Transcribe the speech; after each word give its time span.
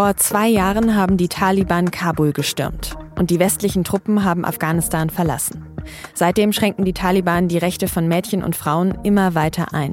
Vor 0.00 0.16
zwei 0.16 0.48
Jahren 0.48 0.96
haben 0.96 1.18
die 1.18 1.28
Taliban 1.28 1.90
Kabul 1.90 2.32
gestürmt 2.32 2.96
und 3.18 3.28
die 3.28 3.38
westlichen 3.38 3.84
Truppen 3.84 4.24
haben 4.24 4.46
Afghanistan 4.46 5.10
verlassen. 5.10 5.62
Seitdem 6.14 6.54
schränken 6.54 6.86
die 6.86 6.94
Taliban 6.94 7.48
die 7.48 7.58
Rechte 7.58 7.86
von 7.86 8.08
Mädchen 8.08 8.42
und 8.42 8.56
Frauen 8.56 8.96
immer 9.02 9.34
weiter 9.34 9.74
ein. 9.74 9.92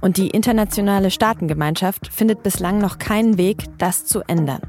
Und 0.00 0.16
die 0.16 0.30
internationale 0.30 1.12
Staatengemeinschaft 1.12 2.08
findet 2.08 2.42
bislang 2.42 2.78
noch 2.78 2.98
keinen 2.98 3.38
Weg, 3.38 3.66
das 3.78 4.04
zu 4.04 4.22
ändern. 4.22 4.62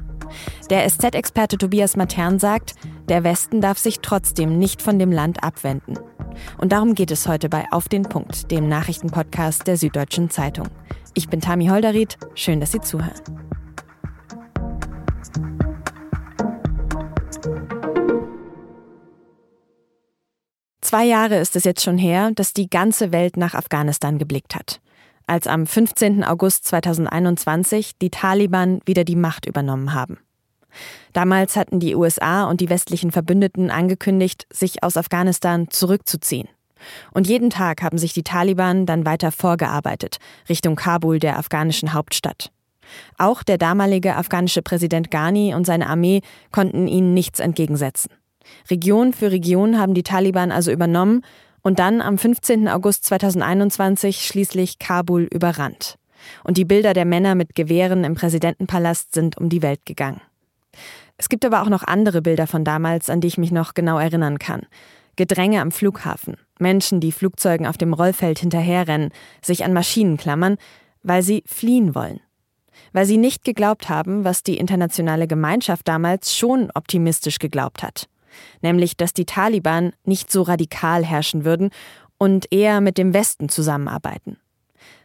Der 0.70 0.88
SZ-Experte 0.88 1.58
Tobias 1.58 1.96
Matern 1.96 2.38
sagt, 2.38 2.76
der 3.08 3.24
Westen 3.24 3.60
darf 3.60 3.78
sich 3.78 3.98
trotzdem 3.98 4.60
nicht 4.60 4.80
von 4.80 5.00
dem 5.00 5.10
Land 5.10 5.42
abwenden. 5.42 5.98
Und 6.56 6.70
darum 6.70 6.94
geht 6.94 7.10
es 7.10 7.26
heute 7.26 7.48
bei 7.48 7.64
Auf 7.72 7.88
den 7.88 8.04
Punkt, 8.04 8.52
dem 8.52 8.68
Nachrichtenpodcast 8.68 9.66
der 9.66 9.76
Süddeutschen 9.76 10.30
Zeitung. 10.30 10.68
Ich 11.14 11.28
bin 11.28 11.40
Tami 11.40 11.66
Holderried, 11.66 12.16
schön, 12.36 12.60
dass 12.60 12.70
Sie 12.70 12.80
zuhören. 12.80 13.48
Zwei 20.88 21.04
Jahre 21.04 21.36
ist 21.36 21.54
es 21.54 21.64
jetzt 21.64 21.82
schon 21.82 21.98
her, 21.98 22.30
dass 22.34 22.54
die 22.54 22.70
ganze 22.70 23.12
Welt 23.12 23.36
nach 23.36 23.52
Afghanistan 23.52 24.16
geblickt 24.16 24.54
hat. 24.54 24.80
Als 25.26 25.46
am 25.46 25.66
15. 25.66 26.24
August 26.24 26.64
2021 26.64 27.98
die 27.98 28.08
Taliban 28.08 28.80
wieder 28.86 29.04
die 29.04 29.14
Macht 29.14 29.44
übernommen 29.44 29.92
haben. 29.92 30.16
Damals 31.12 31.56
hatten 31.56 31.78
die 31.78 31.94
USA 31.94 32.44
und 32.44 32.62
die 32.62 32.70
westlichen 32.70 33.12
Verbündeten 33.12 33.70
angekündigt, 33.70 34.46
sich 34.50 34.82
aus 34.82 34.96
Afghanistan 34.96 35.68
zurückzuziehen. 35.68 36.48
Und 37.12 37.28
jeden 37.28 37.50
Tag 37.50 37.82
haben 37.82 37.98
sich 37.98 38.14
die 38.14 38.22
Taliban 38.22 38.86
dann 38.86 39.04
weiter 39.04 39.30
vorgearbeitet, 39.30 40.16
Richtung 40.48 40.74
Kabul, 40.74 41.18
der 41.18 41.38
afghanischen 41.38 41.92
Hauptstadt. 41.92 42.50
Auch 43.18 43.42
der 43.42 43.58
damalige 43.58 44.16
afghanische 44.16 44.62
Präsident 44.62 45.10
Ghani 45.10 45.54
und 45.54 45.66
seine 45.66 45.86
Armee 45.90 46.22
konnten 46.50 46.88
ihnen 46.88 47.12
nichts 47.12 47.40
entgegensetzen. 47.40 48.10
Region 48.70 49.12
für 49.12 49.30
Region 49.30 49.78
haben 49.78 49.94
die 49.94 50.02
Taliban 50.02 50.52
also 50.52 50.70
übernommen 50.70 51.22
und 51.62 51.78
dann 51.78 52.00
am 52.00 52.18
15. 52.18 52.68
August 52.68 53.04
2021 53.04 54.26
schließlich 54.26 54.78
Kabul 54.78 55.24
überrannt. 55.24 55.98
Und 56.44 56.56
die 56.56 56.64
Bilder 56.64 56.94
der 56.94 57.04
Männer 57.04 57.34
mit 57.34 57.54
Gewehren 57.54 58.04
im 58.04 58.14
Präsidentenpalast 58.14 59.14
sind 59.14 59.36
um 59.38 59.48
die 59.48 59.62
Welt 59.62 59.84
gegangen. 59.86 60.20
Es 61.16 61.28
gibt 61.28 61.44
aber 61.44 61.62
auch 61.62 61.68
noch 61.68 61.82
andere 61.82 62.22
Bilder 62.22 62.46
von 62.46 62.64
damals, 62.64 63.10
an 63.10 63.20
die 63.20 63.28
ich 63.28 63.38
mich 63.38 63.50
noch 63.50 63.74
genau 63.74 63.98
erinnern 63.98 64.38
kann. 64.38 64.62
Gedränge 65.16 65.60
am 65.60 65.72
Flughafen, 65.72 66.36
Menschen, 66.60 67.00
die 67.00 67.12
Flugzeugen 67.12 67.66
auf 67.66 67.76
dem 67.76 67.92
Rollfeld 67.92 68.38
hinterherrennen, 68.38 69.10
sich 69.42 69.64
an 69.64 69.72
Maschinen 69.72 70.16
klammern, 70.16 70.56
weil 71.02 71.22
sie 71.22 71.42
fliehen 71.46 71.94
wollen. 71.94 72.20
Weil 72.92 73.04
sie 73.04 73.16
nicht 73.16 73.44
geglaubt 73.44 73.88
haben, 73.88 74.24
was 74.24 74.44
die 74.44 74.58
internationale 74.58 75.26
Gemeinschaft 75.26 75.88
damals 75.88 76.36
schon 76.36 76.70
optimistisch 76.74 77.38
geglaubt 77.40 77.82
hat 77.82 78.08
nämlich 78.60 78.96
dass 78.96 79.12
die 79.12 79.26
Taliban 79.26 79.92
nicht 80.04 80.30
so 80.30 80.42
radikal 80.42 81.04
herrschen 81.04 81.44
würden 81.44 81.70
und 82.18 82.46
eher 82.52 82.80
mit 82.80 82.98
dem 82.98 83.14
Westen 83.14 83.48
zusammenarbeiten. 83.48 84.38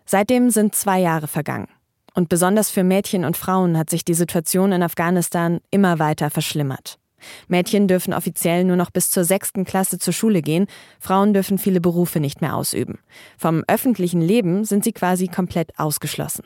Seitdem 0.06 0.50
sind 0.50 0.76
zwei 0.76 1.00
Jahre 1.00 1.28
vergangen. 1.28 1.68
Und 2.16 2.30
besonders 2.30 2.70
für 2.70 2.84
Mädchen 2.84 3.26
und 3.26 3.38
Frauen 3.38 3.78
hat 3.78 3.90
sich 3.90 4.06
die 4.06 4.14
Situation 4.14 4.72
in 4.72 4.84
Afghanistan 4.84 5.60
immer 5.72 5.98
weiter 6.00 6.30
verschlimmert. 6.30 7.00
Mädchen 7.48 7.88
dürfen 7.88 8.14
offiziell 8.14 8.66
nur 8.66 8.76
noch 8.76 8.92
bis 8.92 9.10
zur 9.10 9.24
sechsten 9.24 9.66
Klasse 9.66 9.98
zur 9.98 10.14
Schule 10.14 10.42
gehen, 10.42 10.68
Frauen 11.00 11.34
dürfen 11.34 11.58
viele 11.58 11.82
Berufe 11.82 12.20
nicht 12.20 12.42
mehr 12.42 12.56
ausüben. 12.56 13.00
Vom 13.38 13.64
öffentlichen 13.68 14.22
Leben 14.22 14.66
sind 14.66 14.84
sie 14.84 14.92
quasi 14.92 15.28
komplett 15.28 15.80
ausgeschlossen. 15.80 16.44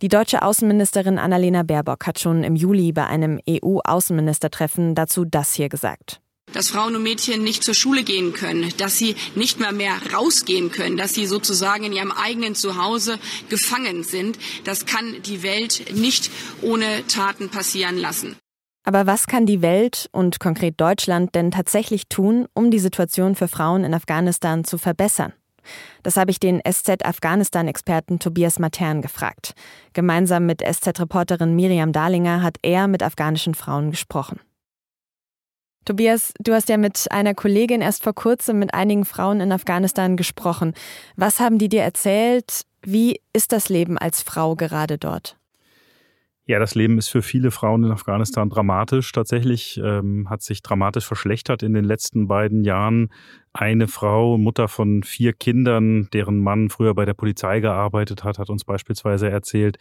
Die 0.00 0.08
deutsche 0.08 0.42
Außenministerin 0.42 1.18
Annalena 1.18 1.62
Baerbock 1.62 2.06
hat 2.06 2.18
schon 2.18 2.44
im 2.44 2.56
Juli 2.56 2.92
bei 2.92 3.06
einem 3.06 3.40
EU-Außenministertreffen 3.48 4.94
dazu 4.94 5.24
das 5.24 5.54
hier 5.54 5.68
gesagt 5.68 6.20
dass 6.52 6.68
Frauen 6.68 6.96
und 6.96 7.02
Mädchen 7.02 7.42
nicht 7.42 7.64
zur 7.64 7.74
Schule 7.74 8.02
gehen 8.02 8.32
können, 8.32 8.72
dass 8.78 8.98
sie 8.98 9.16
nicht 9.34 9.58
mehr 9.58 9.72
mehr 9.72 9.94
rausgehen 10.12 10.70
können, 10.70 10.96
dass 10.96 11.14
sie 11.14 11.26
sozusagen 11.26 11.84
in 11.84 11.92
ihrem 11.92 12.12
eigenen 12.12 12.54
Zuhause 12.54 13.18
gefangen 13.48 14.04
sind. 14.04 14.38
Das 14.64 14.86
kann 14.86 15.22
die 15.22 15.42
Welt 15.42 15.94
nicht 15.94 16.30
ohne 16.60 17.06
Taten 17.06 17.48
passieren 17.48 17.96
lassen. 17.96 18.36
Aber 18.84 19.06
was 19.06 19.26
kann 19.26 19.46
die 19.46 19.62
Welt 19.62 20.08
und 20.12 20.40
konkret 20.40 20.80
Deutschland 20.80 21.34
denn 21.34 21.52
tatsächlich 21.52 22.08
tun, 22.08 22.46
um 22.52 22.70
die 22.70 22.80
Situation 22.80 23.36
für 23.36 23.46
Frauen 23.46 23.84
in 23.84 23.94
Afghanistan 23.94 24.64
zu 24.64 24.76
verbessern? 24.76 25.32
Das 26.02 26.16
habe 26.16 26.30
ich 26.30 26.40
den 26.40 26.60
SZ-Afghanistan-Experten 26.60 28.18
Tobias 28.18 28.58
Matern 28.58 29.02
gefragt. 29.02 29.52
Gemeinsam 29.92 30.46
mit 30.46 30.62
SZ-Reporterin 30.62 31.54
Miriam 31.54 31.92
Dahlinger 31.92 32.42
hat 32.42 32.56
er 32.62 32.88
mit 32.88 33.02
afghanischen 33.02 33.54
Frauen 33.54 33.90
gesprochen. 33.90 34.40
Tobias, 35.84 36.32
du 36.38 36.52
hast 36.52 36.68
ja 36.68 36.76
mit 36.76 37.10
einer 37.10 37.34
Kollegin 37.34 37.80
erst 37.80 38.04
vor 38.04 38.14
kurzem 38.14 38.60
mit 38.60 38.72
einigen 38.72 39.04
Frauen 39.04 39.40
in 39.40 39.50
Afghanistan 39.50 40.16
gesprochen. 40.16 40.74
Was 41.16 41.40
haben 41.40 41.58
die 41.58 41.68
dir 41.68 41.82
erzählt? 41.82 42.62
Wie 42.82 43.20
ist 43.32 43.52
das 43.52 43.68
Leben 43.68 43.98
als 43.98 44.22
Frau 44.22 44.54
gerade 44.54 44.96
dort? 44.98 45.36
Ja, 46.52 46.58
das 46.58 46.74
Leben 46.74 46.98
ist 46.98 47.08
für 47.08 47.22
viele 47.22 47.50
Frauen 47.50 47.82
in 47.82 47.92
Afghanistan 47.92 48.50
dramatisch. 48.50 49.10
Tatsächlich 49.10 49.80
ähm, 49.82 50.28
hat 50.28 50.42
sich 50.42 50.60
dramatisch 50.60 51.06
verschlechtert 51.06 51.62
in 51.62 51.72
den 51.72 51.82
letzten 51.82 52.28
beiden 52.28 52.62
Jahren. 52.62 53.08
Eine 53.54 53.88
Frau, 53.88 54.36
Mutter 54.36 54.68
von 54.68 55.02
vier 55.02 55.32
Kindern, 55.32 56.10
deren 56.12 56.40
Mann 56.40 56.68
früher 56.68 56.92
bei 56.92 57.06
der 57.06 57.14
Polizei 57.14 57.60
gearbeitet 57.60 58.22
hat, 58.22 58.38
hat 58.38 58.50
uns 58.50 58.64
beispielsweise 58.64 59.30
erzählt, 59.30 59.78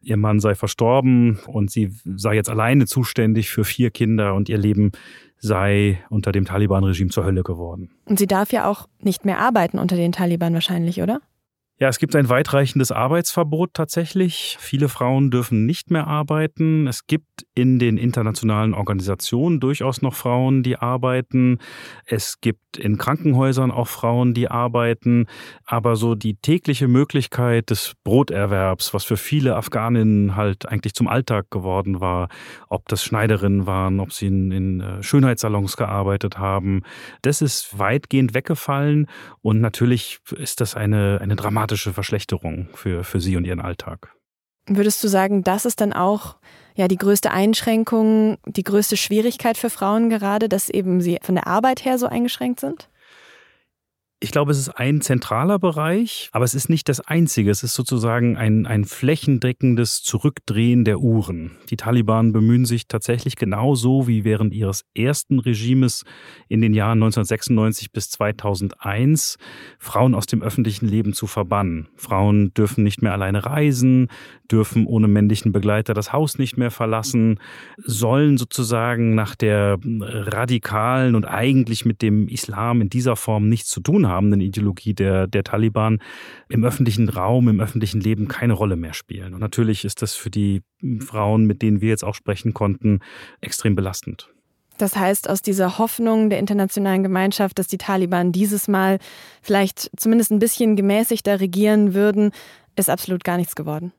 ihr 0.00 0.16
Mann 0.16 0.40
sei 0.40 0.54
verstorben 0.54 1.38
und 1.48 1.70
sie 1.70 1.92
sei 2.14 2.34
jetzt 2.34 2.48
alleine 2.48 2.86
zuständig 2.86 3.50
für 3.50 3.64
vier 3.64 3.90
Kinder 3.90 4.32
und 4.32 4.48
ihr 4.48 4.56
Leben 4.56 4.92
sei 5.36 6.02
unter 6.08 6.32
dem 6.32 6.46
Taliban-Regime 6.46 7.10
zur 7.10 7.26
Hölle 7.26 7.42
geworden. 7.42 7.90
Und 8.06 8.18
sie 8.18 8.26
darf 8.26 8.52
ja 8.52 8.66
auch 8.66 8.88
nicht 9.02 9.26
mehr 9.26 9.38
arbeiten 9.38 9.78
unter 9.78 9.96
den 9.96 10.12
Taliban 10.12 10.54
wahrscheinlich, 10.54 11.02
oder? 11.02 11.20
Ja, 11.78 11.88
es 11.88 11.98
gibt 11.98 12.16
ein 12.16 12.30
weitreichendes 12.30 12.90
Arbeitsverbot 12.90 13.74
tatsächlich. 13.74 14.56
Viele 14.58 14.88
Frauen 14.88 15.30
dürfen 15.30 15.66
nicht 15.66 15.90
mehr 15.90 16.06
arbeiten. 16.06 16.86
Es 16.86 17.06
gibt 17.06 17.44
in 17.54 17.78
den 17.78 17.98
internationalen 17.98 18.72
Organisationen 18.72 19.60
durchaus 19.60 20.00
noch 20.00 20.14
Frauen, 20.14 20.62
die 20.62 20.78
arbeiten. 20.78 21.58
Es 22.06 22.40
gibt 22.40 22.78
in 22.78 22.96
Krankenhäusern 22.96 23.70
auch 23.70 23.88
Frauen, 23.88 24.32
die 24.32 24.48
arbeiten. 24.50 25.26
Aber 25.66 25.96
so 25.96 26.14
die 26.14 26.36
tägliche 26.36 26.88
Möglichkeit 26.88 27.68
des 27.68 27.92
Broterwerbs, 28.04 28.94
was 28.94 29.04
für 29.04 29.18
viele 29.18 29.56
Afghaninnen 29.56 30.34
halt 30.34 30.66
eigentlich 30.66 30.94
zum 30.94 31.08
Alltag 31.08 31.50
geworden 31.50 32.00
war, 32.00 32.28
ob 32.70 32.88
das 32.88 33.04
Schneiderinnen 33.04 33.66
waren, 33.66 34.00
ob 34.00 34.14
sie 34.14 34.28
in, 34.28 34.50
in 34.50 34.80
äh, 34.80 35.02
Schönheitssalons 35.02 35.76
gearbeitet 35.76 36.38
haben, 36.38 36.84
das 37.20 37.42
ist 37.42 37.78
weitgehend 37.78 38.32
weggefallen. 38.32 39.08
Und 39.42 39.60
natürlich 39.60 40.20
ist 40.34 40.62
das 40.62 40.74
eine, 40.74 41.18
eine 41.20 41.36
dramatische 41.36 41.65
dramatische 41.66 41.92
Verschlechterung 41.92 42.68
für, 42.74 43.02
für 43.02 43.20
sie 43.20 43.36
und 43.36 43.44
ihren 43.44 43.60
Alltag. 43.60 44.14
Würdest 44.68 45.02
du 45.02 45.08
sagen, 45.08 45.42
das 45.42 45.64
ist 45.64 45.80
dann 45.80 45.92
auch 45.92 46.36
ja 46.76 46.86
die 46.88 46.96
größte 46.96 47.30
Einschränkung, 47.30 48.38
die 48.46 48.62
größte 48.62 48.96
Schwierigkeit 48.96 49.56
für 49.56 49.70
Frauen 49.70 50.08
gerade, 50.08 50.48
dass 50.48 50.68
eben 50.68 51.00
sie 51.00 51.18
von 51.22 51.34
der 51.34 51.46
Arbeit 51.46 51.84
her 51.84 51.98
so 51.98 52.06
eingeschränkt 52.06 52.60
sind? 52.60 52.88
Ich 54.18 54.30
glaube, 54.30 54.50
es 54.50 54.56
ist 54.56 54.70
ein 54.70 55.02
zentraler 55.02 55.58
Bereich, 55.58 56.30
aber 56.32 56.46
es 56.46 56.54
ist 56.54 56.70
nicht 56.70 56.88
das 56.88 57.00
einzige. 57.00 57.50
Es 57.50 57.62
ist 57.62 57.74
sozusagen 57.74 58.38
ein, 58.38 58.66
ein 58.66 58.86
flächendeckendes 58.86 60.02
Zurückdrehen 60.02 60.86
der 60.86 61.00
Uhren. 61.00 61.50
Die 61.68 61.76
Taliban 61.76 62.32
bemühen 62.32 62.64
sich 62.64 62.88
tatsächlich 62.88 63.36
genauso 63.36 64.08
wie 64.08 64.24
während 64.24 64.54
ihres 64.54 64.86
ersten 64.94 65.38
Regimes 65.38 66.04
in 66.48 66.62
den 66.62 66.72
Jahren 66.72 67.02
1996 67.02 67.92
bis 67.92 68.08
2001, 68.08 69.36
Frauen 69.78 70.14
aus 70.14 70.24
dem 70.24 70.42
öffentlichen 70.42 70.88
Leben 70.88 71.12
zu 71.12 71.26
verbannen. 71.26 71.88
Frauen 71.96 72.54
dürfen 72.54 72.84
nicht 72.84 73.02
mehr 73.02 73.12
alleine 73.12 73.44
reisen, 73.44 74.08
dürfen 74.50 74.86
ohne 74.86 75.08
männlichen 75.08 75.52
Begleiter 75.52 75.92
das 75.92 76.14
Haus 76.14 76.38
nicht 76.38 76.56
mehr 76.56 76.70
verlassen, 76.70 77.38
sollen 77.76 78.38
sozusagen 78.38 79.14
nach 79.14 79.34
der 79.34 79.78
radikalen 79.84 81.16
und 81.16 81.26
eigentlich 81.26 81.84
mit 81.84 82.00
dem 82.00 82.28
Islam 82.28 82.80
in 82.80 82.88
dieser 82.88 83.16
Form 83.16 83.50
nichts 83.50 83.68
zu 83.68 83.80
tun 83.80 84.05
habenden 84.08 84.40
Ideologie 84.40 84.94
der, 84.94 85.26
der 85.26 85.44
Taliban 85.44 86.00
im 86.48 86.64
öffentlichen 86.64 87.08
Raum, 87.08 87.48
im 87.48 87.60
öffentlichen 87.60 88.00
Leben 88.00 88.28
keine 88.28 88.52
Rolle 88.52 88.76
mehr 88.76 88.94
spielen. 88.94 89.34
Und 89.34 89.40
natürlich 89.40 89.84
ist 89.84 90.02
das 90.02 90.14
für 90.14 90.30
die 90.30 90.62
Frauen, 91.00 91.46
mit 91.46 91.62
denen 91.62 91.80
wir 91.80 91.88
jetzt 91.88 92.04
auch 92.04 92.14
sprechen 92.14 92.54
konnten, 92.54 93.00
extrem 93.40 93.74
belastend. 93.74 94.28
Das 94.78 94.96
heißt, 94.96 95.30
aus 95.30 95.40
dieser 95.40 95.78
Hoffnung 95.78 96.28
der 96.28 96.38
internationalen 96.38 97.02
Gemeinschaft, 97.02 97.58
dass 97.58 97.66
die 97.66 97.78
Taliban 97.78 98.32
dieses 98.32 98.68
Mal 98.68 98.98
vielleicht 99.40 99.90
zumindest 99.96 100.30
ein 100.30 100.38
bisschen 100.38 100.76
gemäßigter 100.76 101.40
regieren 101.40 101.94
würden, 101.94 102.32
ist 102.76 102.90
absolut 102.90 103.24
gar 103.24 103.38
nichts 103.38 103.54
geworden. 103.54 103.92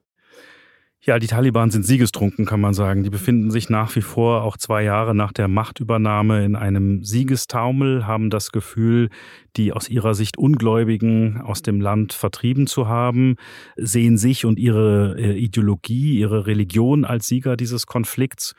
Ja, 0.99 1.19
die 1.19 1.27
Taliban 1.27 1.69
sind 1.69 1.83
siegestrunken, 1.83 2.45
kann 2.45 2.59
man 2.59 2.73
sagen. 2.73 3.03
Die 3.03 3.09
befinden 3.09 3.51
sich 3.51 3.69
nach 3.69 3.95
wie 3.95 4.01
vor, 4.01 4.44
auch 4.44 4.57
zwei 4.57 4.83
Jahre 4.83 5.13
nach 5.13 5.31
der 5.31 5.47
Machtübernahme, 5.47 6.44
in 6.44 6.55
einem 6.55 7.03
Siegestaumel, 7.03 8.07
haben 8.07 8.29
das 8.29 8.51
Gefühl, 8.51 9.09
die 9.55 9.71
aus 9.71 9.89
ihrer 9.89 10.15
Sicht 10.15 10.38
Ungläubigen 10.38 11.39
aus 11.39 11.61
dem 11.61 11.81
Land 11.81 12.13
vertrieben 12.13 12.67
zu 12.67 12.88
haben, 12.88 13.35
sehen 13.75 14.17
sich 14.17 14.44
und 14.44 14.59
ihre 14.59 15.15
äh, 15.17 15.38
Ideologie, 15.38 16.17
ihre 16.17 16.47
Religion 16.47 17.05
als 17.05 17.27
Sieger 17.27 17.57
dieses 17.57 17.85
Konflikts 17.85 18.55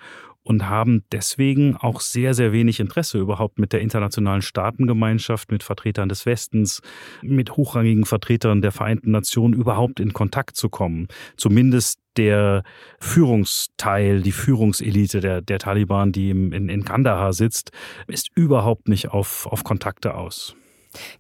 und 0.49 0.67
haben 0.67 1.05
deswegen 1.13 1.77
auch 1.77 2.01
sehr, 2.01 2.33
sehr 2.33 2.53
wenig 2.53 2.81
Interesse 2.81 3.19
überhaupt 3.19 3.59
mit 3.59 3.75
der 3.75 3.83
internationalen 3.83 4.41
Staatengemeinschaft, 4.41 5.53
mit 5.53 5.63
Vertretern 5.63 6.09
des 6.09 6.25
Westens, 6.25 6.81
mit 7.21 7.59
hochrangigen 7.59 8.07
Vertretern 8.07 8.63
der 8.63 8.73
Vereinten 8.73 9.11
Nationen 9.11 9.53
überhaupt 9.53 10.01
in 10.01 10.15
Kontakt 10.15 10.57
zu 10.57 10.71
kommen. 10.71 11.09
Zumindest 11.37 11.99
der 12.17 12.63
Führungsteil, 12.99 14.23
die 14.23 14.33
Führungselite 14.33 15.21
der, 15.21 15.43
der 15.43 15.59
Taliban, 15.59 16.13
die 16.13 16.31
in, 16.31 16.71
in 16.71 16.83
Kandahar 16.83 17.35
sitzt, 17.35 17.71
ist 18.07 18.31
überhaupt 18.35 18.89
nicht 18.89 19.11
auf, 19.11 19.47
auf 19.47 19.65
Kontakte 19.65 20.15
aus. 20.15 20.57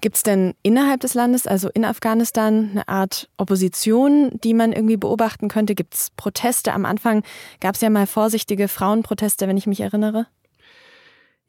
Gibt 0.00 0.16
es 0.16 0.22
denn 0.22 0.54
innerhalb 0.62 1.00
des 1.00 1.14
Landes, 1.14 1.46
also 1.46 1.68
in 1.68 1.84
Afghanistan, 1.84 2.70
eine 2.72 2.88
Art 2.88 3.28
Opposition, 3.36 4.30
die 4.44 4.54
man 4.54 4.72
irgendwie 4.72 4.96
beobachten 4.96 5.48
könnte? 5.48 5.74
Gibt 5.74 5.94
es 5.94 6.10
Proteste? 6.16 6.72
Am 6.72 6.84
Anfang 6.84 7.22
gab 7.60 7.74
es 7.74 7.80
ja 7.80 7.90
mal 7.90 8.06
vorsichtige 8.06 8.68
Frauenproteste, 8.68 9.48
wenn 9.48 9.56
ich 9.56 9.66
mich 9.66 9.80
erinnere. 9.80 10.26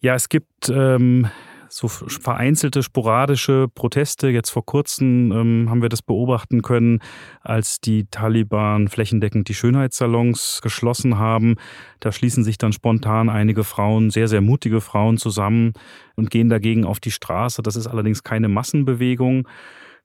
Ja, 0.01 0.15
es 0.15 0.29
gibt 0.29 0.69
ähm, 0.69 1.29
so 1.69 1.87
vereinzelte, 1.87 2.83
sporadische 2.83 3.67
Proteste. 3.73 4.29
Jetzt 4.29 4.49
vor 4.49 4.65
kurzem 4.65 5.31
ähm, 5.31 5.69
haben 5.69 5.81
wir 5.81 5.89
das 5.89 6.01
beobachten 6.01 6.61
können, 6.61 6.99
als 7.41 7.79
die 7.79 8.05
Taliban 8.05 8.87
flächendeckend 8.87 9.47
die 9.47 9.53
Schönheitssalons 9.53 10.59
geschlossen 10.61 11.17
haben. 11.17 11.55
Da 11.99 12.11
schließen 12.11 12.43
sich 12.43 12.57
dann 12.57 12.73
spontan 12.73 13.29
einige 13.29 13.63
Frauen, 13.63 14.09
sehr, 14.09 14.27
sehr 14.27 14.41
mutige 14.41 14.81
Frauen 14.81 15.17
zusammen 15.17 15.73
und 16.15 16.29
gehen 16.31 16.49
dagegen 16.49 16.85
auf 16.85 16.99
die 16.99 17.11
Straße. 17.11 17.61
Das 17.61 17.75
ist 17.75 17.87
allerdings 17.87 18.23
keine 18.23 18.49
Massenbewegung. 18.49 19.47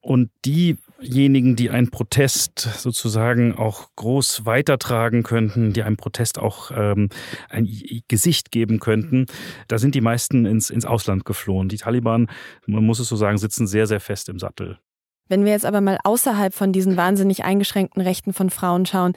Und 0.05 0.31
diejenigen, 0.45 1.57
die 1.57 1.71
einen 1.71 1.91
Protest 1.91 2.59
sozusagen 2.59 3.55
auch 3.55 3.89
groß 3.97 4.45
weitertragen 4.45 5.23
könnten, 5.23 5.73
die 5.73 5.83
einem 5.83 5.97
Protest 5.97 6.39
auch 6.39 6.71
ähm, 6.77 7.09
ein 7.49 7.67
Gesicht 8.07 8.51
geben 8.51 8.81
könnten, 8.81 9.25
da 9.67 9.79
sind 9.79 9.95
die 9.95 10.03
meisten 10.03 10.45
ins, 10.45 10.69
ins 10.69 10.85
Ausland 10.85 11.25
geflohen. 11.25 11.71
Die 11.71 11.79
Taliban, 11.79 12.29
man 12.67 12.85
muss 12.85 12.99
es 12.99 13.09
so 13.09 13.17
sagen, 13.17 13.39
sitzen 13.39 13.67
sehr, 13.67 13.87
sehr 13.87 13.99
fest 13.99 14.29
im 14.29 14.39
Sattel. 14.39 14.79
Wenn 15.31 15.47
wir 15.47 15.53
jetzt 15.53 15.65
aber 15.65 15.81
mal 15.81 15.97
außerhalb 16.05 16.53
von 16.53 16.71
diesen 16.71 16.99
wahnsinnig 16.99 17.43
eingeschränkten 17.45 18.03
Rechten 18.03 18.35
von 18.35 18.51
Frauen 18.51 18.85
schauen, 18.85 19.15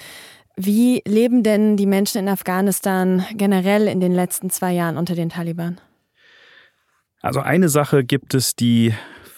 wie 0.56 1.02
leben 1.06 1.44
denn 1.44 1.76
die 1.76 1.86
Menschen 1.86 2.20
in 2.20 2.30
Afghanistan 2.30 3.26
generell 3.34 3.90
in 3.90 4.00
den 4.00 4.14
letzten 4.14 4.50
zwei 4.50 4.72
Jahren 4.72 4.96
unter 4.96 5.16
den 5.16 5.28
Taliban? 5.28 5.82
Also 7.22 7.42
eine 7.42 7.68
Sache 7.68 8.06
gibt 8.06 8.34
es, 8.34 8.56
die 8.56 8.94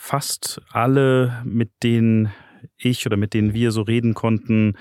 fast 0.09 0.59
alle, 0.71 1.43
mit 1.45 1.69
denen 1.83 2.31
ich 2.77 3.05
oder 3.05 3.15
mit 3.15 3.35
denen 3.35 3.53
wir 3.53 3.71
so 3.71 3.83
reden 3.83 4.15
konnten, 4.15 4.75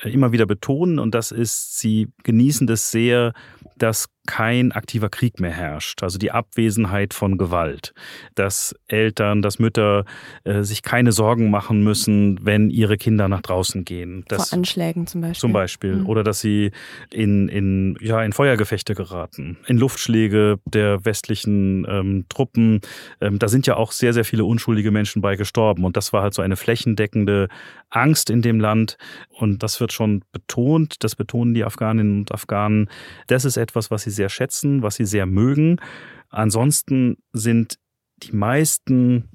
äh, 0.00 0.08
immer 0.08 0.32
wieder 0.32 0.46
betonen. 0.46 0.98
Und 0.98 1.14
das 1.14 1.32
ist, 1.32 1.78
sie 1.78 2.08
genießen 2.22 2.66
das 2.66 2.90
sehr, 2.90 3.34
dass 3.76 4.08
kein 4.26 4.72
aktiver 4.72 5.08
Krieg 5.08 5.40
mehr 5.40 5.50
herrscht, 5.50 6.02
also 6.02 6.18
die 6.18 6.30
Abwesenheit 6.30 7.14
von 7.14 7.38
Gewalt, 7.38 7.94
dass 8.34 8.74
Eltern, 8.86 9.42
dass 9.42 9.58
Mütter 9.58 10.04
äh, 10.44 10.62
sich 10.62 10.82
keine 10.82 11.12
Sorgen 11.12 11.50
machen 11.50 11.82
müssen, 11.82 12.38
wenn 12.44 12.70
ihre 12.70 12.96
Kinder 12.96 13.28
nach 13.28 13.40
draußen 13.40 13.84
gehen. 13.84 14.24
Dass, 14.28 14.50
Vor 14.50 14.58
Anschlägen 14.58 15.06
zum 15.06 15.22
Beispiel. 15.22 15.40
Zum 15.40 15.52
Beispiel. 15.52 15.96
Mhm. 15.96 16.06
Oder 16.06 16.22
dass 16.22 16.40
sie 16.40 16.70
in, 17.10 17.48
in, 17.48 17.96
ja, 18.00 18.22
in 18.22 18.32
Feuergefechte 18.32 18.94
geraten, 18.94 19.58
in 19.66 19.78
Luftschläge 19.78 20.58
der 20.64 21.04
westlichen 21.04 21.86
ähm, 21.88 22.26
Truppen. 22.28 22.80
Ähm, 23.20 23.38
da 23.38 23.48
sind 23.48 23.66
ja 23.66 23.76
auch 23.76 23.92
sehr, 23.92 24.12
sehr 24.12 24.24
viele 24.24 24.44
unschuldige 24.44 24.90
Menschen 24.90 25.22
bei 25.22 25.36
gestorben. 25.36 25.84
Und 25.84 25.96
das 25.96 26.12
war 26.12 26.22
halt 26.22 26.34
so 26.34 26.42
eine 26.42 26.56
flächendeckende 26.56 27.48
Angst 27.88 28.30
in 28.30 28.42
dem 28.42 28.60
Land. 28.60 28.96
Und 29.30 29.62
das 29.62 29.80
wird 29.80 29.92
schon 29.92 30.22
betont, 30.32 31.02
das 31.02 31.16
betonen 31.16 31.54
die 31.54 31.64
Afghaninnen 31.64 32.20
und 32.20 32.32
Afghanen. 32.32 32.88
Das 33.26 33.44
ist 33.44 33.56
etwas, 33.56 33.90
was 33.90 34.02
sie 34.02 34.09
sehr 34.10 34.28
schätzen, 34.28 34.82
was 34.82 34.96
sie 34.96 35.04
sehr 35.06 35.26
mögen. 35.26 35.80
Ansonsten 36.28 37.16
sind 37.32 37.76
die 38.22 38.32
meisten 38.32 39.30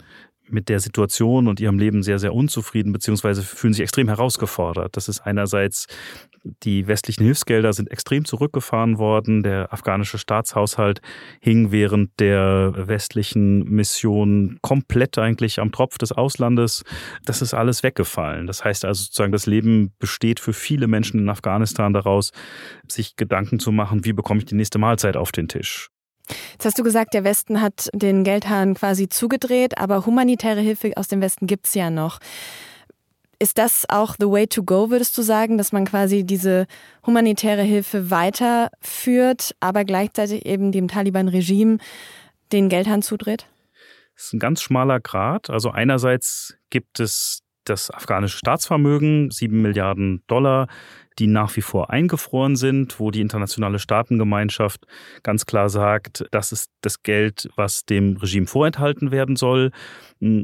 mit 0.47 0.69
der 0.69 0.79
Situation 0.79 1.47
und 1.47 1.59
ihrem 1.59 1.79
Leben 1.79 2.03
sehr, 2.03 2.19
sehr 2.19 2.33
unzufrieden, 2.33 2.93
beziehungsweise 2.93 3.41
fühlen 3.41 3.73
sich 3.73 3.81
extrem 3.81 4.07
herausgefordert. 4.07 4.95
Das 4.95 5.09
ist 5.09 5.21
einerseits, 5.21 5.87
die 6.63 6.87
westlichen 6.87 7.23
Hilfsgelder 7.23 7.73
sind 7.73 7.91
extrem 7.91 8.25
zurückgefahren 8.25 8.97
worden. 8.97 9.43
Der 9.43 9.73
afghanische 9.73 10.17
Staatshaushalt 10.17 11.01
hing 11.41 11.71
während 11.71 12.11
der 12.19 12.73
westlichen 12.87 13.63
Mission 13.63 14.59
komplett 14.61 15.17
eigentlich 15.17 15.59
am 15.59 15.71
Tropf 15.71 15.97
des 15.97 16.11
Auslandes. 16.11 16.83
Das 17.25 17.41
ist 17.41 17.53
alles 17.53 17.83
weggefallen. 17.83 18.47
Das 18.47 18.63
heißt 18.63 18.85
also 18.85 19.03
sozusagen, 19.03 19.31
das 19.31 19.45
Leben 19.45 19.93
besteht 19.99 20.39
für 20.39 20.53
viele 20.53 20.87
Menschen 20.87 21.19
in 21.19 21.29
Afghanistan 21.29 21.93
daraus, 21.93 22.31
sich 22.87 23.15
Gedanken 23.15 23.59
zu 23.59 23.71
machen, 23.71 24.05
wie 24.05 24.13
bekomme 24.13 24.39
ich 24.39 24.45
die 24.45 24.55
nächste 24.55 24.77
Mahlzeit 24.77 25.17
auf 25.17 25.31
den 25.31 25.47
Tisch? 25.47 25.89
Jetzt 26.53 26.65
hast 26.65 26.79
du 26.79 26.83
gesagt, 26.83 27.13
der 27.13 27.23
Westen 27.23 27.61
hat 27.61 27.89
den 27.93 28.23
Geldhahn 28.23 28.73
quasi 28.73 29.09
zugedreht, 29.09 29.77
aber 29.77 30.05
humanitäre 30.05 30.61
Hilfe 30.61 30.93
aus 30.95 31.07
dem 31.07 31.21
Westen 31.21 31.47
gibt 31.47 31.67
es 31.67 31.75
ja 31.75 31.89
noch. 31.89 32.19
Ist 33.39 33.57
das 33.57 33.85
auch 33.89 34.15
the 34.19 34.27
way 34.27 34.47
to 34.47 34.63
go, 34.63 34.89
würdest 34.89 35.17
du 35.17 35.21
sagen, 35.21 35.57
dass 35.57 35.71
man 35.71 35.85
quasi 35.85 36.23
diese 36.23 36.67
humanitäre 37.05 37.63
Hilfe 37.63 38.09
weiterführt, 38.09 39.55
aber 39.59 39.83
gleichzeitig 39.83 40.45
eben 40.45 40.71
dem 40.71 40.87
Taliban-Regime 40.87 41.79
den 42.51 42.69
Geldhahn 42.69 43.01
zudreht? 43.01 43.47
Das 44.15 44.25
ist 44.25 44.33
ein 44.33 44.39
ganz 44.39 44.61
schmaler 44.61 44.99
Grad. 44.99 45.49
Also 45.49 45.71
einerseits 45.71 46.55
gibt 46.69 46.99
es 46.99 47.41
das 47.65 47.91
afghanische 47.91 48.37
Staatsvermögen, 48.37 49.31
sieben 49.31 49.61
Milliarden 49.61 50.23
Dollar, 50.27 50.67
die 51.19 51.27
nach 51.27 51.55
wie 51.55 51.61
vor 51.61 51.89
eingefroren 51.89 52.55
sind, 52.55 52.99
wo 52.99 53.11
die 53.11 53.21
internationale 53.21 53.79
Staatengemeinschaft 53.79 54.85
ganz 55.23 55.45
klar 55.45 55.69
sagt, 55.69 56.25
das 56.31 56.51
ist 56.51 56.69
das 56.81 57.03
Geld, 57.03 57.49
was 57.55 57.85
dem 57.85 58.17
Regime 58.17 58.47
vorenthalten 58.47 59.11
werden 59.11 59.35
soll. 59.35 59.71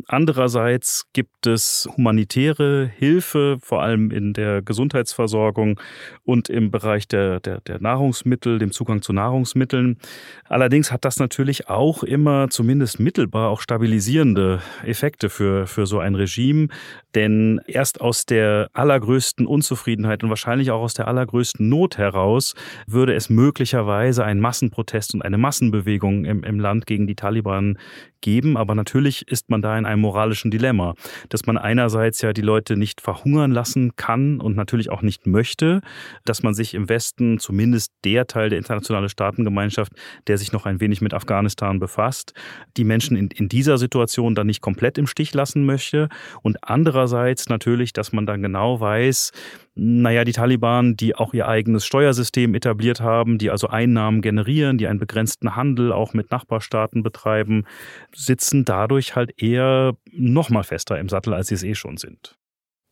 Andererseits 0.07 1.05
gibt 1.13 1.47
es 1.47 1.87
humanitäre 1.95 2.91
Hilfe, 2.93 3.57
vor 3.61 3.81
allem 3.81 4.11
in 4.11 4.33
der 4.33 4.61
Gesundheitsversorgung 4.61 5.79
und 6.23 6.49
im 6.49 6.71
Bereich 6.71 7.07
der, 7.07 7.39
der, 7.39 7.61
der 7.61 7.81
Nahrungsmittel, 7.81 8.59
dem 8.59 8.71
Zugang 8.71 9.01
zu 9.01 9.13
Nahrungsmitteln. 9.13 9.97
Allerdings 10.45 10.91
hat 10.91 11.05
das 11.05 11.19
natürlich 11.19 11.69
auch 11.69 12.03
immer 12.03 12.49
zumindest 12.49 12.99
mittelbar 12.99 13.49
auch 13.49 13.61
stabilisierende 13.61 14.61
Effekte 14.83 15.29
für, 15.29 15.67
für 15.67 15.85
so 15.85 15.99
ein 15.99 16.15
Regime, 16.15 16.67
denn 17.15 17.61
erst 17.65 18.01
aus 18.01 18.25
der 18.25 18.69
allergrößten 18.73 19.47
Unzufriedenheit 19.47 20.21
und 20.23 20.29
wahrscheinlich 20.29 20.60
wahrscheinlich 20.61 20.71
auch 20.71 20.83
aus 20.83 20.93
der 20.93 21.07
allergrößten 21.07 21.67
Not 21.67 21.97
heraus, 21.97 22.53
würde 22.85 23.13
es 23.15 23.29
möglicherweise 23.29 24.23
einen 24.23 24.39
Massenprotest 24.39 25.15
und 25.15 25.23
eine 25.23 25.37
Massenbewegung 25.37 26.25
im, 26.25 26.43
im 26.43 26.59
Land 26.59 26.85
gegen 26.85 27.07
die 27.07 27.15
Taliban 27.15 27.77
geben. 28.21 28.57
Aber 28.57 28.75
natürlich 28.75 29.27
ist 29.27 29.49
man 29.49 29.63
da 29.63 29.77
in 29.77 29.85
einem 29.85 30.01
moralischen 30.01 30.51
Dilemma, 30.51 30.93
dass 31.29 31.47
man 31.47 31.57
einerseits 31.57 32.21
ja 32.21 32.33
die 32.33 32.41
Leute 32.41 32.77
nicht 32.77 33.01
verhungern 33.01 33.51
lassen 33.51 33.95
kann 33.95 34.39
und 34.39 34.55
natürlich 34.55 34.91
auch 34.91 35.01
nicht 35.01 35.25
möchte, 35.25 35.81
dass 36.25 36.43
man 36.43 36.53
sich 36.53 36.75
im 36.75 36.87
Westen, 36.87 37.39
zumindest 37.39 37.91
der 38.05 38.27
Teil 38.27 38.49
der 38.49 38.59
internationalen 38.59 39.09
Staatengemeinschaft, 39.09 39.93
der 40.27 40.37
sich 40.37 40.51
noch 40.51 40.67
ein 40.67 40.79
wenig 40.79 41.01
mit 41.01 41.15
Afghanistan 41.15 41.79
befasst, 41.79 42.33
die 42.77 42.83
Menschen 42.83 43.17
in, 43.17 43.29
in 43.29 43.49
dieser 43.49 43.79
Situation 43.79 44.35
dann 44.35 44.47
nicht 44.47 44.61
komplett 44.61 44.99
im 44.99 45.07
Stich 45.07 45.33
lassen 45.33 45.65
möchte. 45.65 46.09
Und 46.43 46.57
andererseits 46.61 47.49
natürlich, 47.49 47.93
dass 47.93 48.11
man 48.11 48.27
dann 48.27 48.43
genau 48.43 48.79
weiß, 48.79 49.31
naja, 49.73 50.25
die 50.25 50.33
Taliban, 50.33 50.97
die 50.97 51.15
auch 51.15 51.33
ihr 51.33 51.47
eigenes 51.47 51.85
Steuersystem 51.85 52.55
etabliert 52.55 52.99
haben, 52.99 53.37
die 53.37 53.49
also 53.49 53.67
Einnahmen 53.67 54.21
generieren, 54.21 54.77
die 54.77 54.87
einen 54.87 54.99
begrenzten 54.99 55.55
Handel 55.55 55.93
auch 55.93 56.13
mit 56.13 56.29
Nachbarstaaten 56.29 57.03
betreiben, 57.03 57.65
sitzen 58.13 58.65
dadurch 58.65 59.15
halt 59.15 59.41
eher 59.41 59.93
noch 60.11 60.49
mal 60.49 60.63
fester 60.63 60.99
im 60.99 61.07
Sattel, 61.07 61.33
als 61.33 61.47
sie 61.47 61.55
es 61.55 61.63
eh 61.63 61.75
schon 61.75 61.97
sind. 61.97 62.35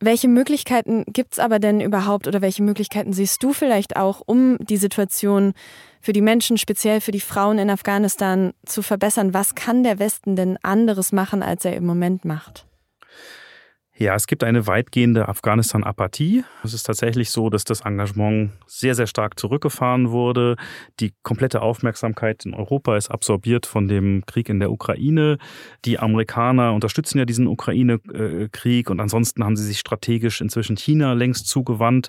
Welche 0.02 0.28
Möglichkeiten 0.28 1.04
gibt 1.06 1.34
es 1.34 1.38
aber 1.38 1.58
denn 1.58 1.82
überhaupt 1.82 2.26
oder 2.26 2.40
welche 2.40 2.62
Möglichkeiten 2.62 3.12
siehst 3.12 3.42
du 3.42 3.52
vielleicht 3.52 3.96
auch, 3.96 4.22
um 4.24 4.56
die 4.58 4.78
Situation 4.78 5.52
für 6.00 6.14
die 6.14 6.22
Menschen, 6.22 6.56
speziell 6.56 7.02
für 7.02 7.12
die 7.12 7.20
Frauen 7.20 7.58
in 7.58 7.68
Afghanistan 7.68 8.54
zu 8.64 8.80
verbessern? 8.80 9.34
Was 9.34 9.54
kann 9.54 9.82
der 9.82 9.98
Westen 9.98 10.36
denn 10.36 10.56
anderes 10.62 11.12
machen, 11.12 11.42
als 11.42 11.66
er 11.66 11.76
im 11.76 11.84
Moment 11.84 12.24
macht? 12.24 12.69
Ja, 14.02 14.14
es 14.14 14.26
gibt 14.26 14.44
eine 14.44 14.66
weitgehende 14.66 15.28
Afghanistan-Apathie. 15.28 16.42
Es 16.64 16.72
ist 16.72 16.84
tatsächlich 16.84 17.28
so, 17.28 17.50
dass 17.50 17.64
das 17.64 17.82
Engagement 17.82 18.52
sehr, 18.66 18.94
sehr 18.94 19.06
stark 19.06 19.38
zurückgefahren 19.38 20.10
wurde. 20.10 20.56
Die 21.00 21.12
komplette 21.22 21.60
Aufmerksamkeit 21.60 22.46
in 22.46 22.54
Europa 22.54 22.96
ist 22.96 23.10
absorbiert 23.10 23.66
von 23.66 23.88
dem 23.88 24.24
Krieg 24.24 24.48
in 24.48 24.58
der 24.58 24.72
Ukraine. 24.72 25.36
Die 25.84 25.98
Amerikaner 25.98 26.72
unterstützen 26.72 27.18
ja 27.18 27.26
diesen 27.26 27.46
Ukraine-Krieg 27.46 28.88
und 28.88 29.00
ansonsten 29.00 29.44
haben 29.44 29.56
sie 29.56 29.66
sich 29.66 29.78
strategisch 29.78 30.40
inzwischen 30.40 30.78
China 30.78 31.12
längst 31.12 31.46
zugewandt. 31.46 32.08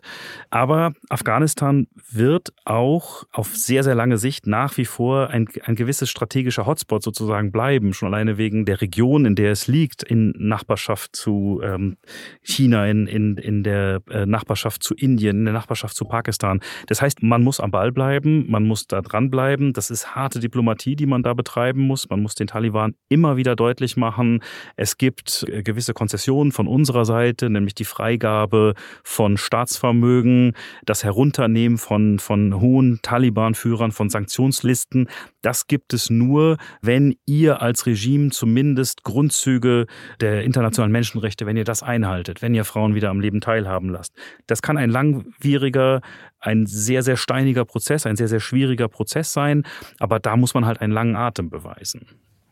Aber 0.49 0.93
Afghanistan 1.09 1.87
wird 2.09 2.53
auch 2.63 3.25
auf 3.33 3.53
sehr, 3.53 3.83
sehr 3.83 3.95
lange 3.95 4.17
Sicht 4.17 4.47
nach 4.47 4.77
wie 4.77 4.85
vor 4.85 5.29
ein, 5.29 5.49
ein 5.65 5.75
gewisses 5.75 6.09
strategischer 6.09 6.65
Hotspot 6.65 7.03
sozusagen 7.03 7.51
bleiben, 7.51 7.93
schon 7.93 8.07
alleine 8.07 8.37
wegen 8.37 8.63
der 8.63 8.79
Region, 8.79 9.25
in 9.25 9.35
der 9.35 9.51
es 9.51 9.67
liegt, 9.67 10.03
in 10.03 10.33
Nachbarschaft 10.37 11.17
zu 11.17 11.59
ähm, 11.61 11.80
ähm, 11.81 11.97
China, 12.41 12.87
in, 12.87 13.07
in, 13.07 13.37
in 13.37 13.63
der 13.63 14.01
äh, 14.09 14.25
Nachbarschaft 14.25 14.83
zu 14.83 14.93
Indien, 14.93 15.39
in 15.39 15.45
der 15.45 15.53
Nachbarschaft 15.53 15.95
zu 15.95 16.05
Pakistan. 16.05 16.61
Das 16.87 17.01
heißt, 17.01 17.23
man 17.23 17.43
muss 17.43 17.59
am 17.59 17.71
Ball 17.71 17.91
bleiben, 17.91 18.49
man 18.49 18.63
muss 18.63 18.87
da 18.87 19.01
dranbleiben. 19.01 19.73
Das 19.73 19.89
ist 19.89 20.15
harte 20.15 20.39
Diplomatie, 20.39 20.95
die 20.95 21.05
man 21.05 21.23
da 21.23 21.33
betreiben 21.33 21.81
muss. 21.81 22.09
Man 22.09 22.21
muss 22.21 22.35
den 22.35 22.47
Taliban 22.47 22.95
immer 23.09 23.37
wieder 23.37 23.55
deutlich 23.55 23.97
machen, 23.97 24.41
es 24.75 24.97
gibt 24.97 25.45
äh, 25.47 25.63
gewisse 25.63 25.93
Konzessionen 25.93 26.51
von 26.51 26.67
unserer 26.67 27.05
Seite, 27.05 27.49
nämlich 27.49 27.75
die 27.75 27.85
Freigabe 27.85 28.73
von 29.03 29.37
Staatsvermögen, 29.37 30.53
das 30.85 31.03
Herunternehmen 31.03 31.77
von, 31.77 32.19
von 32.19 32.59
hohen 32.59 32.99
Taliban-Führern, 33.01 33.91
von 33.91 34.09
Sanktionslisten. 34.09 35.07
Das 35.41 35.67
gibt 35.67 35.93
es 35.93 36.09
nur, 36.09 36.57
wenn 36.81 37.15
ihr 37.25 37.61
als 37.61 37.85
Regime 37.85 38.29
zumindest 38.29 39.03
Grundzüge 39.03 39.87
der 40.19 40.43
internationalen 40.43 40.91
Menschenrechte, 40.91 41.45
wenn 41.45 41.57
ihr 41.57 41.63
das 41.71 41.83
einhaltet, 41.83 42.41
wenn 42.41 42.53
ihr 42.53 42.65
Frauen 42.65 42.93
wieder 42.95 43.09
am 43.09 43.19
Leben 43.19 43.41
teilhaben 43.41 43.89
lasst. 43.89 44.13
Das 44.45 44.61
kann 44.61 44.77
ein 44.77 44.89
langwieriger, 44.89 46.01
ein 46.39 46.65
sehr, 46.65 47.01
sehr 47.01 47.17
steiniger 47.17 47.65
Prozess, 47.65 48.05
ein 48.05 48.17
sehr, 48.17 48.27
sehr 48.27 48.41
schwieriger 48.41 48.89
Prozess 48.89 49.33
sein, 49.33 49.63
aber 49.99 50.19
da 50.19 50.35
muss 50.35 50.53
man 50.53 50.65
halt 50.65 50.81
einen 50.81 50.93
langen 50.93 51.15
Atem 51.15 51.49
beweisen. 51.49 52.05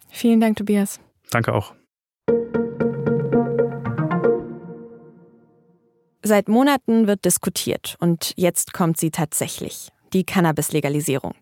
Vielen 0.10 0.40
Dank, 0.40 0.58
Tobias. 0.58 1.00
Danke 1.32 1.54
auch. 1.54 1.76
Seit 6.24 6.48
Monaten 6.48 7.08
wird 7.08 7.26
diskutiert 7.26 7.96
und 8.00 8.34
jetzt 8.36 8.74
kommt 8.74 8.98
sie 8.98 9.12
tatsächlich. 9.12 9.90
Die 10.14 10.24
Cannabis-Legalisierung. 10.24 11.34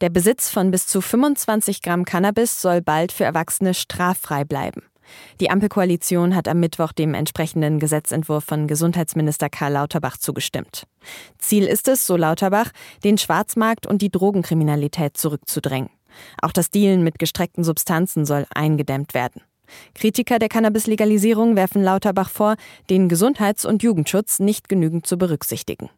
Der 0.00 0.10
Besitz 0.10 0.48
von 0.50 0.70
bis 0.70 0.86
zu 0.86 1.00
25 1.00 1.82
Gramm 1.82 2.04
Cannabis 2.04 2.60
soll 2.60 2.82
bald 2.82 3.12
für 3.12 3.24
Erwachsene 3.24 3.74
straffrei 3.74 4.44
bleiben. 4.44 4.82
Die 5.40 5.50
Ampelkoalition 5.50 6.34
hat 6.34 6.48
am 6.48 6.60
Mittwoch 6.60 6.92
dem 6.92 7.14
entsprechenden 7.14 7.78
Gesetzentwurf 7.78 8.44
von 8.44 8.66
Gesundheitsminister 8.66 9.48
Karl 9.48 9.72
Lauterbach 9.72 10.16
zugestimmt. 10.16 10.86
Ziel 11.38 11.64
ist 11.64 11.88
es, 11.88 12.06
so 12.06 12.16
Lauterbach, 12.16 12.70
den 13.04 13.18
Schwarzmarkt 13.18 13.86
und 13.86 14.02
die 14.02 14.10
Drogenkriminalität 14.10 15.16
zurückzudrängen. 15.16 15.90
Auch 16.40 16.52
das 16.52 16.70
Dealen 16.70 17.04
mit 17.04 17.18
gestreckten 17.18 17.64
Substanzen 17.64 18.24
soll 18.24 18.46
eingedämmt 18.54 19.14
werden. 19.14 19.42
Kritiker 19.94 20.38
der 20.38 20.48
Cannabis-Legalisierung 20.48 21.56
werfen 21.56 21.82
Lauterbach 21.82 22.30
vor, 22.30 22.56
den 22.88 23.08
Gesundheits- 23.08 23.64
und 23.64 23.82
Jugendschutz 23.82 24.38
nicht 24.38 24.68
genügend 24.68 25.06
zu 25.06 25.18
berücksichtigen. 25.18 25.90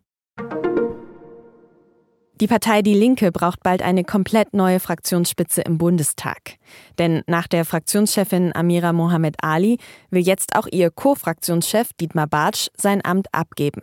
Die 2.41 2.47
Partei 2.47 2.83
Die 2.83 2.95
Linke 2.95 3.33
braucht 3.33 3.65
bald 3.65 3.83
eine 3.83 4.05
komplett 4.05 4.55
neue 4.55 4.79
Fraktionsspitze 4.79 5.63
im 5.63 5.77
Bundestag. 5.77 6.55
Denn 6.97 7.23
nach 7.27 7.49
der 7.49 7.65
Fraktionschefin 7.65 8.55
Amira 8.55 8.93
Mohamed 8.93 9.35
Ali 9.43 9.79
will 10.11 10.23
jetzt 10.23 10.55
auch 10.55 10.69
ihr 10.71 10.93
Co-Fraktionschef 10.93 11.91
Dietmar 12.01 12.29
Bartsch 12.29 12.69
sein 12.77 13.05
Amt 13.05 13.27
abgeben. 13.33 13.83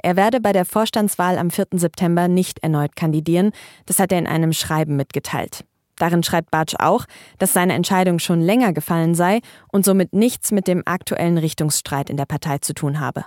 Er 0.00 0.14
werde 0.14 0.40
bei 0.40 0.52
der 0.52 0.64
Vorstandswahl 0.64 1.38
am 1.38 1.50
4. 1.50 1.66
September 1.72 2.28
nicht 2.28 2.60
erneut 2.60 2.94
kandidieren, 2.94 3.50
das 3.86 3.98
hat 3.98 4.12
er 4.12 4.18
in 4.18 4.28
einem 4.28 4.52
Schreiben 4.52 4.94
mitgeteilt. 4.94 5.64
Darin 5.96 6.22
schreibt 6.22 6.52
Bartsch 6.52 6.76
auch, 6.78 7.04
dass 7.38 7.52
seine 7.52 7.74
Entscheidung 7.74 8.20
schon 8.20 8.40
länger 8.40 8.72
gefallen 8.72 9.16
sei 9.16 9.40
und 9.72 9.84
somit 9.84 10.12
nichts 10.12 10.52
mit 10.52 10.68
dem 10.68 10.84
aktuellen 10.86 11.36
Richtungsstreit 11.36 12.10
in 12.10 12.16
der 12.16 12.26
Partei 12.26 12.58
zu 12.58 12.74
tun 12.74 13.00
habe. 13.00 13.24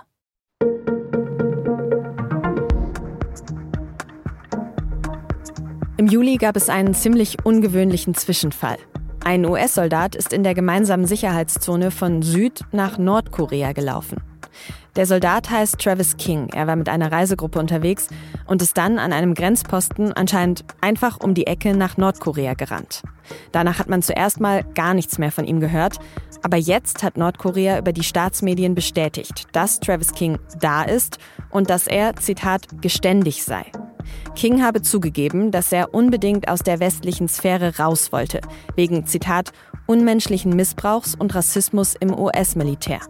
Im 6.02 6.08
Juli 6.08 6.36
gab 6.36 6.56
es 6.56 6.68
einen 6.68 6.94
ziemlich 6.94 7.44
ungewöhnlichen 7.44 8.16
Zwischenfall. 8.16 8.76
Ein 9.24 9.46
US-Soldat 9.46 10.16
ist 10.16 10.32
in 10.32 10.42
der 10.42 10.52
gemeinsamen 10.52 11.06
Sicherheitszone 11.06 11.92
von 11.92 12.22
Süd 12.22 12.64
nach 12.72 12.98
Nordkorea 12.98 13.70
gelaufen. 13.70 14.20
Der 14.96 15.06
Soldat 15.06 15.48
heißt 15.48 15.78
Travis 15.78 16.16
King. 16.16 16.48
Er 16.52 16.66
war 16.66 16.74
mit 16.74 16.88
einer 16.88 17.12
Reisegruppe 17.12 17.60
unterwegs 17.60 18.08
und 18.46 18.62
ist 18.62 18.76
dann 18.76 18.98
an 18.98 19.12
einem 19.12 19.34
Grenzposten 19.34 20.12
anscheinend 20.12 20.64
einfach 20.80 21.20
um 21.20 21.34
die 21.34 21.46
Ecke 21.46 21.76
nach 21.76 21.96
Nordkorea 21.96 22.54
gerannt. 22.54 23.02
Danach 23.52 23.78
hat 23.78 23.88
man 23.88 24.02
zuerst 24.02 24.40
mal 24.40 24.64
gar 24.74 24.94
nichts 24.94 25.18
mehr 25.18 25.30
von 25.30 25.44
ihm 25.44 25.60
gehört. 25.60 26.00
Aber 26.42 26.56
jetzt 26.56 27.04
hat 27.04 27.16
Nordkorea 27.16 27.78
über 27.78 27.92
die 27.92 28.02
Staatsmedien 28.02 28.74
bestätigt, 28.74 29.44
dass 29.52 29.78
Travis 29.78 30.12
King 30.14 30.40
da 30.58 30.82
ist 30.82 31.18
und 31.50 31.70
dass 31.70 31.86
er, 31.86 32.16
Zitat, 32.16 32.66
geständig 32.82 33.44
sei. 33.44 33.66
King 34.34 34.62
habe 34.62 34.82
zugegeben, 34.82 35.50
dass 35.50 35.72
er 35.72 35.94
unbedingt 35.94 36.48
aus 36.48 36.60
der 36.60 36.80
westlichen 36.80 37.28
Sphäre 37.28 37.78
raus 37.78 38.12
wollte, 38.12 38.40
wegen, 38.76 39.06
Zitat, 39.06 39.52
unmenschlichen 39.86 40.54
Missbrauchs 40.54 41.14
und 41.14 41.34
Rassismus 41.34 41.94
im 41.98 42.18
US-Militär. 42.18 43.00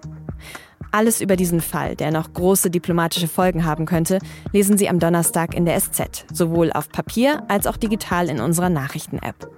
Alles 0.95 1.23
über 1.23 1.37
diesen 1.37 1.63
Fall, 1.63 1.97
der 1.97 2.11
noch 2.11 2.35
große 2.35 2.71
diplomatische 2.71 3.27
Folgen 3.27 3.65
haben 3.65 3.87
könnte, 3.87 4.19
lesen 4.53 4.77
Sie 4.77 4.91
am 4.91 4.99
Donnerstag 4.99 5.55
in 5.55 5.65
der 5.65 5.81
SZ, 5.81 6.27
sowohl 6.31 6.71
auf 6.71 6.91
Papier 6.91 7.45
als 7.49 7.67
auch 7.67 7.79
digital 7.79 8.29
in 8.29 8.41
unserer 8.41 8.69
Nachrichten-App. 8.69 9.51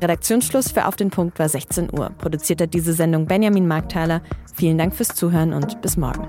Redaktionsschluss 0.00 0.70
für 0.70 0.86
Auf 0.86 0.94
den 0.94 1.10
Punkt 1.10 1.38
war 1.40 1.48
16 1.48 1.92
Uhr. 1.92 2.10
Produziert 2.18 2.60
hat 2.60 2.72
diese 2.72 2.92
Sendung 2.92 3.26
Benjamin 3.26 3.66
Markthaler. 3.66 4.22
Vielen 4.54 4.78
Dank 4.78 4.94
fürs 4.94 5.08
Zuhören 5.08 5.52
und 5.52 5.82
bis 5.82 5.96
morgen. 5.96 6.28